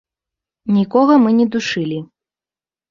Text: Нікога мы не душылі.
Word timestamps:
Нікога 0.79 1.13
мы 1.27 1.37
не 1.43 1.47
душылі. 1.59 2.03